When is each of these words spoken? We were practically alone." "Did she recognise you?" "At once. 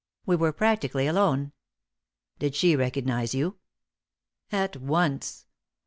We 0.25 0.35
were 0.35 0.51
practically 0.51 1.05
alone." 1.05 1.51
"Did 2.39 2.55
she 2.55 2.75
recognise 2.75 3.35
you?" 3.35 3.59
"At 4.51 4.75
once. 4.77 5.45